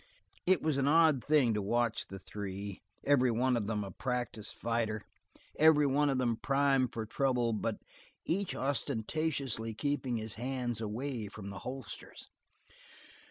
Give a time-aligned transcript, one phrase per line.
[0.47, 4.55] It was an odd thing to watch the three, every one of them a practiced
[4.55, 5.03] fighter,
[5.59, 7.77] every one of them primed for trouble, but
[8.25, 12.31] each ostentatiously keeping his hands away from the holsters.